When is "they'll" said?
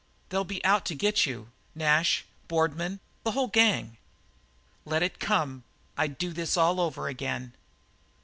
0.29-0.43